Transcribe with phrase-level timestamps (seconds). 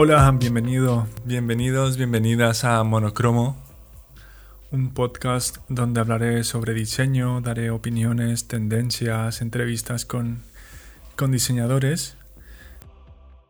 [0.00, 3.60] Hola, bienvenido, bienvenidos, bienvenidas a Monocromo,
[4.70, 10.44] un podcast donde hablaré sobre diseño, daré opiniones, tendencias, entrevistas con,
[11.16, 12.16] con diseñadores.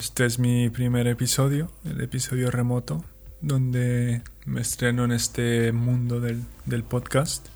[0.00, 3.04] Este es mi primer episodio, el episodio remoto,
[3.40, 7.46] donde me estreno en este mundo del, del podcast.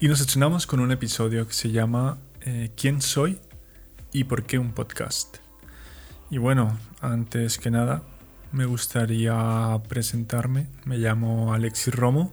[0.00, 3.38] Y nos estrenamos con un episodio que se llama eh, ¿Quién soy
[4.12, 5.36] y por qué un podcast?
[6.30, 8.02] Y bueno, antes que nada,
[8.54, 9.34] me gustaría
[9.88, 10.68] presentarme.
[10.84, 12.32] Me llamo Alexis Romo.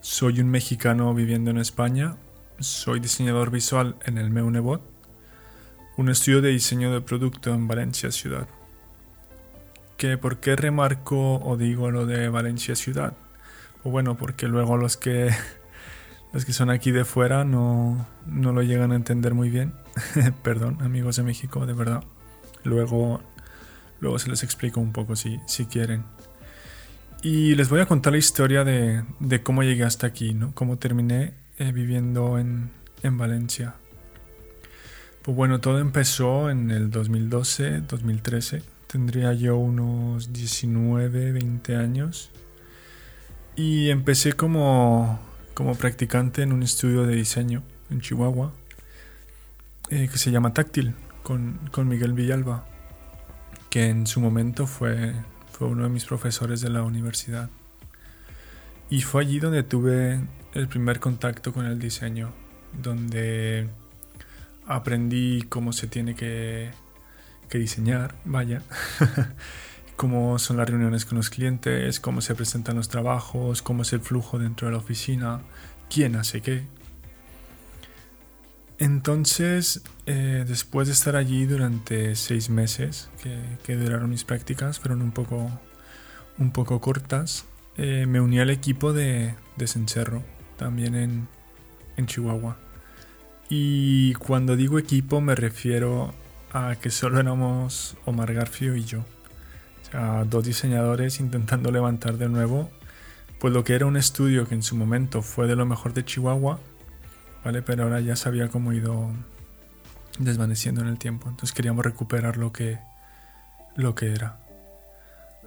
[0.00, 2.14] Soy un mexicano viviendo en España.
[2.60, 4.80] Soy diseñador visual en el Meunebot,
[5.96, 8.46] un estudio de diseño de producto en Valencia Ciudad.
[9.96, 13.14] ¿Qué, ¿Por qué remarco o digo lo de Valencia Ciudad?
[13.82, 15.30] Pues bueno, porque luego los que,
[16.32, 19.74] los que son aquí de fuera no, no lo llegan a entender muy bien.
[20.44, 22.04] Perdón, amigos de México, de verdad.
[22.62, 23.20] Luego
[24.00, 26.04] Luego se les explico un poco si, si quieren.
[27.22, 30.54] Y les voy a contar la historia de, de cómo llegué hasta aquí, ¿no?
[30.54, 32.70] Cómo terminé eh, viviendo en,
[33.02, 33.76] en Valencia.
[35.22, 38.62] Pues bueno, todo empezó en el 2012, 2013.
[38.88, 42.30] Tendría yo unos 19, 20 años.
[43.56, 45.18] Y empecé como,
[45.54, 48.52] como practicante en un estudio de diseño en Chihuahua
[49.90, 52.66] eh, que se llama Táctil con, con Miguel Villalba
[53.74, 55.14] que en su momento fue,
[55.50, 57.50] fue uno de mis profesores de la universidad.
[58.88, 60.20] Y fue allí donde tuve
[60.52, 62.30] el primer contacto con el diseño,
[62.80, 63.68] donde
[64.64, 66.70] aprendí cómo se tiene que,
[67.48, 68.62] que diseñar, vaya,
[69.96, 74.02] cómo son las reuniones con los clientes, cómo se presentan los trabajos, cómo es el
[74.02, 75.40] flujo dentro de la oficina,
[75.90, 76.62] quién hace qué.
[78.78, 85.12] Entonces, eh, después de estar allí durante seis meses, que, duraron mis prácticas, fueron un
[85.12, 85.50] poco,
[86.38, 87.44] un poco cortas,
[87.76, 90.22] eh, me uní al equipo de, de Cencerro,
[90.56, 91.28] también en,
[91.96, 92.56] en Chihuahua.
[93.48, 96.14] Y cuando digo equipo me refiero
[96.52, 99.00] a que solo éramos Omar Garfio y yo.
[99.00, 102.70] O sea, dos diseñadores intentando levantar de nuevo
[103.44, 106.02] pues lo que era un estudio que en su momento fue de lo mejor de
[106.02, 106.60] Chihuahua
[107.44, 109.10] pero ahora ya se había como ido
[110.18, 112.78] desvaneciendo en el tiempo, entonces queríamos recuperar lo que,
[113.76, 114.38] lo que era.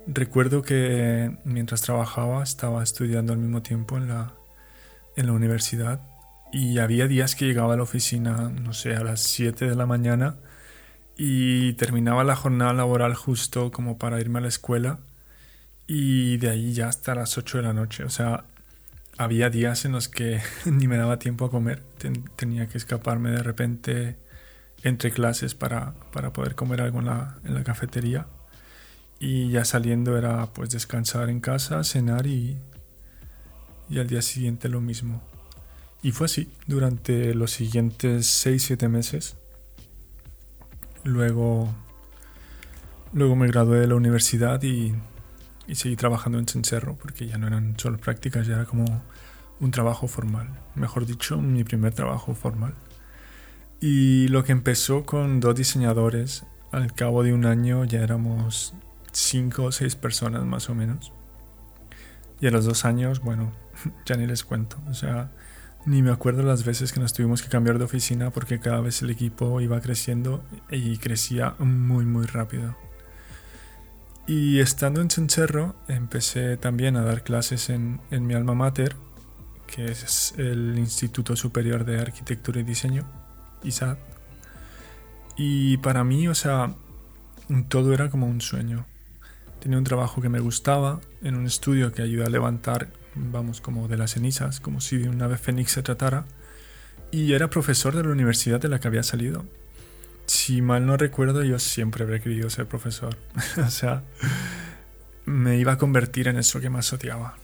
[0.05, 4.33] Recuerdo que mientras trabajaba estaba estudiando al mismo tiempo en la,
[5.15, 5.99] en la universidad
[6.53, 9.85] y había días que llegaba a la oficina, no sé, a las 7 de la
[9.85, 10.35] mañana
[11.17, 14.99] y terminaba la jornada laboral justo como para irme a la escuela
[15.87, 18.03] y de ahí ya hasta las 8 de la noche.
[18.03, 18.45] O sea,
[19.17, 21.83] había días en los que ni me daba tiempo a comer.
[22.35, 24.17] tenía que escaparme de repente
[24.83, 28.27] entre clases para, para poder comer algo en la, en la, cafetería.
[29.19, 32.57] Y ya saliendo era pues descansar en casa, cenar y,
[33.89, 35.23] y al día siguiente lo mismo.
[36.03, 39.35] Y fue así durante los siguientes 6-7 meses.
[41.03, 41.73] Luego,
[43.13, 44.93] luego me gradué de la universidad y
[45.67, 49.03] y seguí trabajando en Cencerro porque ya no eran solo prácticas, ya era como
[49.59, 52.73] un trabajo formal, mejor dicho, mi primer trabajo formal.
[53.79, 58.73] Y lo que empezó con dos diseñadores, al cabo de un año ya éramos
[59.11, 61.11] cinco o seis personas más o menos.
[62.39, 63.51] Y a los dos años, bueno,
[64.05, 64.77] ya ni les cuento.
[64.89, 65.31] O sea,
[65.85, 69.01] ni me acuerdo las veces que nos tuvimos que cambiar de oficina porque cada vez
[69.01, 72.75] el equipo iba creciendo y crecía muy, muy rápido.
[74.27, 78.97] Y estando en Cencerro, empecé también a dar clases en, mi alma mater,
[79.67, 83.05] que es el Instituto Superior de Arquitectura y Diseño,
[83.63, 83.97] ISAD.
[85.37, 86.75] Y para mí, o sea,
[87.69, 88.85] todo era como un sueño.
[89.61, 93.87] Tenía un trabajo que me gustaba, en un estudio que ayuda a levantar, vamos, como
[93.87, 96.25] de las cenizas, como si de una vez fénix se tratara.
[97.11, 99.45] Y era profesor de la universidad de la que había salido
[100.27, 103.17] si mal no recuerdo, yo siempre habría querido ser profesor.
[103.65, 104.03] o sea,
[105.25, 107.37] me iba a convertir en eso que más odiaba.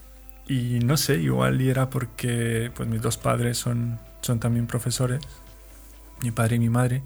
[0.48, 5.22] Y no sé, igual era porque pues mis dos padres son, son también profesores,
[6.22, 7.02] mi padre y mi madre,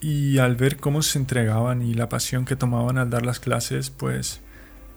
[0.00, 3.90] y al ver cómo se entregaban y la pasión que tomaban al dar las clases,
[3.90, 4.40] pues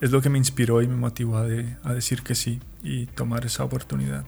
[0.01, 1.43] es lo que me inspiró y me motivó a,
[1.83, 4.25] a decir que sí y tomar esa oportunidad.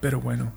[0.00, 0.52] Pero bueno,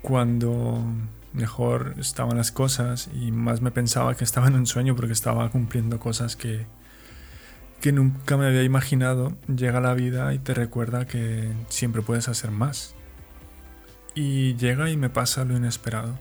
[0.00, 0.84] cuando
[1.32, 5.50] mejor estaban las cosas y más me pensaba que estaba en un sueño porque estaba
[5.50, 6.66] cumpliendo cosas que,
[7.80, 9.36] que nunca me había imaginado.
[9.48, 12.94] Llega la vida y te recuerda que siempre puedes hacer más.
[14.14, 16.18] Y llega y me pasa lo inesperado.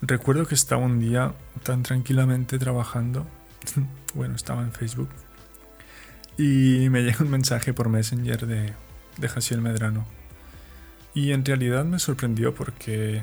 [0.00, 3.26] Recuerdo que estaba un día tan tranquilamente trabajando
[4.14, 5.08] bueno, estaba en Facebook.
[6.36, 8.72] Y me llega un mensaje por Messenger de,
[9.18, 10.04] de Jaciel Medrano.
[11.14, 13.22] Y en realidad me sorprendió porque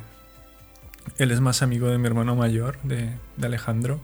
[1.17, 3.11] él es más amigo de mi hermano mayor, de,
[3.41, 3.99] Alejandro,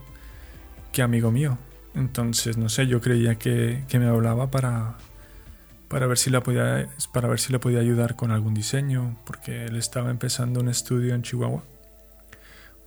[0.92, 1.58] que amigo mío.
[1.94, 4.98] Entonces, no sé, yo creía que, que me hablaba para,
[5.88, 9.64] para, ver si la podía, para ver si le podía ayudar con algún diseño, porque
[9.64, 11.64] él estaba empezando un estudio en Chihuahua.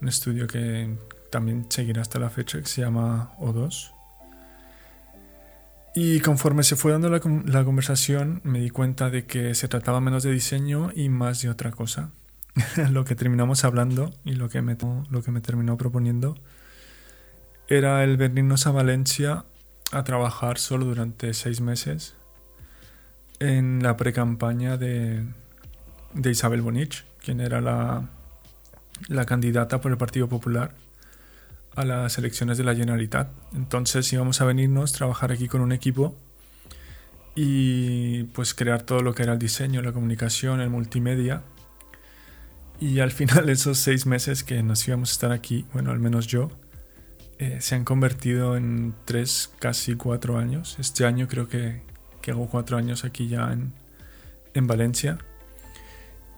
[0.02, 0.96] Un estudio que
[1.32, 3.92] también seguirá hasta la fecha, que se llama O2.
[5.94, 10.00] Y conforme se fue dando la, la, conversación, me di cuenta de que se trataba
[10.00, 12.12] menos de diseño y más de otra cosa.
[12.92, 14.78] lo que terminamos hablando y lo que, me,
[15.10, 16.38] lo que me terminó proponiendo
[17.68, 19.46] era el venirnos a Valencia
[19.92, 22.16] a trabajar solo durante seis meses
[23.40, 25.26] en la pre-campaña de,
[26.14, 28.10] de, Isabel Bonich, quien era la,
[29.08, 30.74] la candidata por el Partido Popular
[31.76, 33.32] a las elecciones de la Generalitat.
[33.54, 36.18] Entonces íbamos a venirnos, trabajar aquí con un equipo
[37.36, 41.44] y pues crear todo lo que era el diseño, la comunicación, el multimedia.
[42.80, 46.28] Y al final esos seis meses que nos íbamos a estar aquí, bueno, al menos
[46.28, 46.52] yo,
[47.38, 50.76] eh, se han convertido en tres, casi cuatro años.
[50.80, 51.82] Este año creo que,
[52.22, 53.74] que hago cuatro años aquí ya en,
[54.54, 55.18] en Valencia.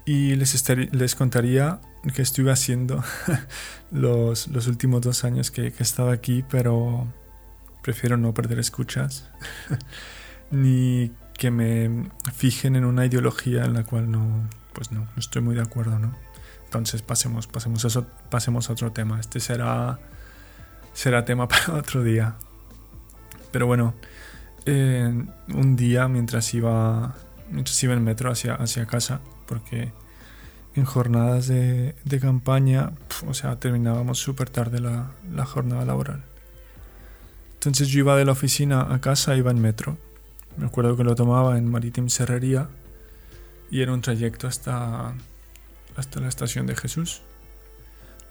[0.06, 1.80] Y les, les contaría
[2.12, 3.04] que estuve haciendo
[3.92, 7.08] los, los, últimos dos años que, que, he estado aquí, pero
[7.82, 9.30] prefiero no perder escuchas,
[10.52, 15.42] ni que me fijen en una ideología en la cual no, pues no, no estoy
[15.42, 16.14] muy de acuerdo, ¿no?
[16.66, 17.88] Entonces pasemos, pasemos,
[18.32, 19.20] pasemos a otro tema.
[19.20, 20.00] Este será,
[20.94, 22.36] será tema para otro día.
[23.52, 23.94] Pero bueno,
[24.66, 27.16] eh, un día mientras iba,
[27.52, 29.92] mientras iba en metro hacia, hacia casa, porque
[30.76, 32.92] en jornadas de, de campaña,
[33.28, 36.24] o sea, terminábamos súper tarde la, la, jornada laboral.
[37.54, 39.98] Entonces yo iba de la oficina a casa, iba en metro.
[40.58, 42.70] Me acuerdo que lo tomaba en Marítim Serrería
[43.70, 45.14] y era un trayecto hasta,
[45.96, 47.22] hasta la estación de Jesús.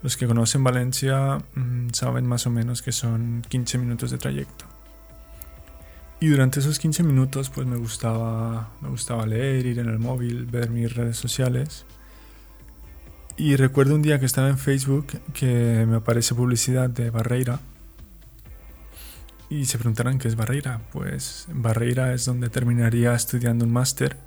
[0.01, 4.65] Los que conocen Valencia mmm, saben más o menos que son 15 minutos de trayecto.
[6.19, 10.45] Y durante esos 15 minutos pues me gustaba, me gustaba leer, ir en el móvil,
[10.45, 11.85] ver mis redes sociales.
[13.35, 17.59] Y recuerdo un día que estaba en Facebook que me aparece publicidad de Barreira.
[19.49, 20.81] Y se preguntarán qué es Barreira.
[20.91, 24.17] Pues Barreira es donde terminaría estudiando un máster.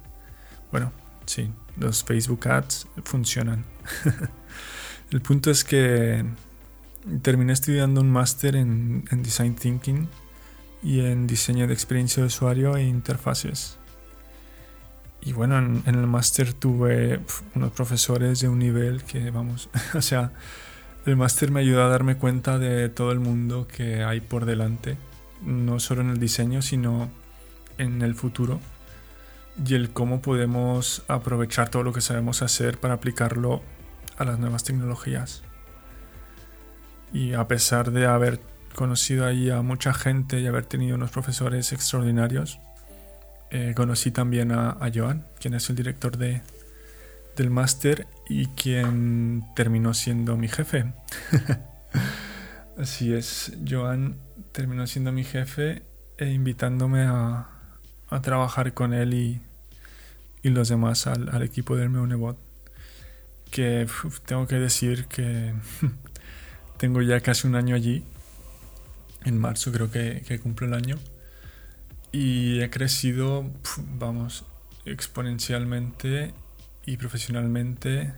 [0.72, 0.92] Bueno,
[1.24, 3.64] sí, los Facebook Ads funcionan.
[5.12, 6.24] el punto es que
[7.22, 10.08] terminé estudiando un máster en, en Design Thinking
[10.82, 13.78] y en diseño de experiencia de usuario e interfaces.
[15.26, 17.18] Y bueno, en, en el máster tuve
[17.56, 20.30] unos profesores de un nivel que, vamos, o sea,
[21.04, 24.96] el máster me ayudó a darme cuenta de todo el mundo que hay por delante,
[25.42, 27.10] no solo en el diseño, sino
[27.76, 28.60] en el futuro
[29.64, 33.62] y el cómo podemos aprovechar todo lo que sabemos hacer para aplicarlo
[34.18, 35.42] a las nuevas tecnologías.
[37.12, 38.40] Y a pesar de haber
[38.76, 42.60] conocido ahí a mucha gente y haber tenido unos profesores extraordinarios.
[43.50, 46.42] Eh, conocí también a, Joan, quien es el director de,
[47.36, 50.92] del máster y quien terminó siendo mi jefe.
[52.78, 54.16] Así es, Joan
[54.52, 55.82] terminó siendo mi jefe
[56.18, 57.48] e invitándome a,
[58.08, 59.40] a trabajar con él y,
[60.42, 62.38] y los demás al, al, equipo del Meunebot.
[63.50, 63.86] Que
[64.26, 65.54] tengo que decir que
[66.78, 68.04] tengo ya casi un año allí
[69.26, 70.98] en marzo creo que, que cumple el año.
[72.18, 73.44] Y he crecido,
[73.98, 74.46] vamos,
[74.86, 76.32] exponencialmente
[76.86, 78.14] y profesionalmente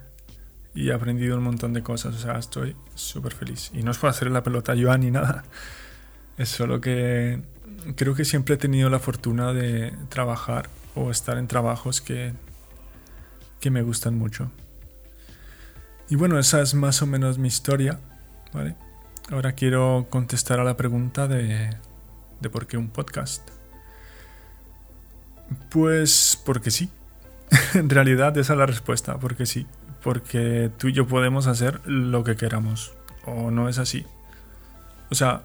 [0.72, 2.14] y he aprendido un montón de cosas.
[2.14, 3.72] O sea, estoy súper feliz.
[3.74, 5.42] Y no es por hacer la pelota yo ni nada.
[6.36, 7.42] Es solo que
[7.96, 12.34] creo que siempre he tenido la fortuna de trabajar o estar en trabajos que,
[13.58, 14.52] que me gustan mucho.
[16.08, 17.98] Y bueno, esa es más o menos mi historia,
[18.52, 18.76] ¿vale?
[19.32, 21.76] Ahora quiero contestar a la pregunta de,
[22.40, 23.57] de por qué un podcast.
[25.70, 26.90] Pues porque sí.
[27.74, 29.66] en realidad esa es la respuesta, porque sí.
[30.02, 32.92] Porque tú y yo podemos hacer lo que queramos.
[33.24, 34.06] ¿O no es así?
[35.10, 35.42] O sea,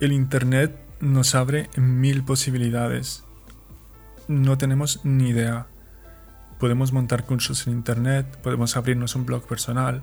[0.00, 3.24] el Internet nos abre mil posibilidades.
[4.26, 5.66] No tenemos ni idea.
[6.58, 10.02] Podemos montar cursos en Internet, podemos abrirnos un blog personal,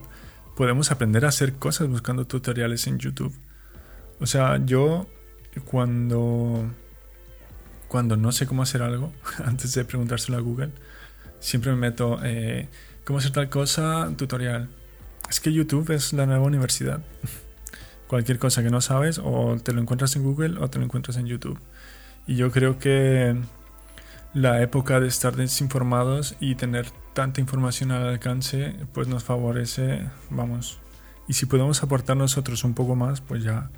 [0.56, 3.36] podemos aprender a hacer cosas buscando tutoriales en YouTube.
[4.22, 5.06] O sea, yo
[5.66, 6.66] cuando
[7.96, 9.14] cuando no sé cómo hacer algo,
[9.46, 10.72] antes de preguntárselo a Google,
[11.40, 12.68] siempre me meto eh,
[13.06, 14.68] cómo hacer tal cosa, tutorial.
[15.30, 17.00] Es que YouTube es la nueva universidad.
[18.08, 21.16] cualquier cosa que no sabes o te lo encuentras en Google o te lo encuentras
[21.16, 21.58] en YouTube.
[22.28, 23.34] Y yo creo que
[24.34, 30.82] la época de estar desinformados y tener tanta información al alcance pues nos favorece, vamos.
[31.30, 33.70] Y si podemos aportar nosotros un poco más, pues ya,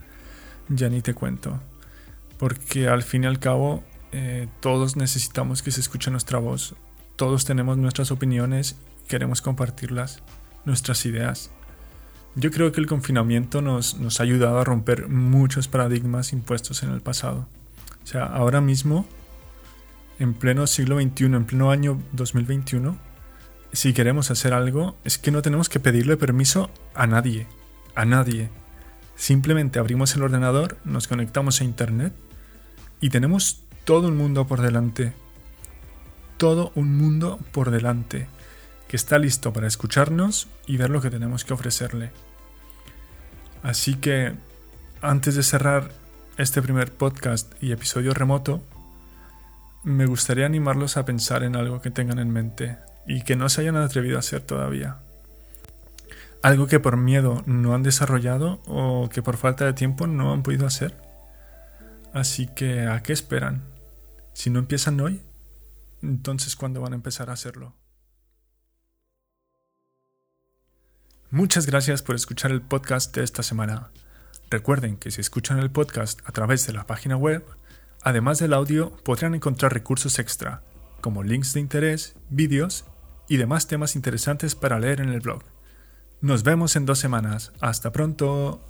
[0.69, 1.59] ya ni te cuento.
[2.39, 6.75] Porque al fin y al cabo eh, todos necesitamos que se escuche nuestra voz.
[7.15, 10.21] Todos tenemos nuestras opiniones, queremos compartirlas,
[10.65, 11.51] nuestras ideas.
[12.35, 16.91] Yo creo que el confinamiento nos, nos ha ayudado a romper muchos paradigmas impuestos en
[16.91, 17.47] el pasado.
[18.03, 19.07] O sea, ahora mismo,
[20.19, 22.97] en pleno siglo XXI, en pleno año 2021,
[23.73, 27.47] si queremos hacer algo, es que no tenemos que pedirle permiso a nadie.
[27.95, 28.49] A nadie.
[29.15, 32.13] Simplemente abrimos el ordenador, nos conectamos a Internet
[33.01, 35.13] y tenemos todo un mundo por delante.
[36.35, 38.27] Todo un mundo por delante
[38.89, 42.11] que está listo para escucharnos y ver lo que tenemos que ofrecerle.
[43.63, 44.33] Así que,
[45.01, 45.89] antes de cerrar
[46.37, 48.61] este primer podcast y episodio remoto,
[49.85, 53.61] me gustaría animarlos a pensar en algo que tengan en mente y que no se
[53.61, 54.97] hayan atrevido a hacer todavía.
[56.43, 60.43] Algo que por miedo no han desarrollado o que por falta de tiempo no han
[60.43, 60.93] podido hacer.
[62.11, 63.76] Así que, ¿a qué esperan?
[64.37, 65.23] Si no empiezan hoy,
[66.03, 67.73] entonces ¿cuándo van a empezar a hacerlo?
[71.31, 73.89] Muchas gracias por escuchar el podcast de esta semana.
[74.51, 77.43] Recuerden que si escuchan el podcast a través de la página web,
[78.03, 80.61] además del audio podrán encontrar recursos extra,
[81.01, 82.85] como links de interés, vídeos
[83.27, 85.41] y demás temas interesantes para leer en el blog.
[86.21, 87.53] Nos vemos en dos semanas.
[87.59, 88.63] Hasta pronto.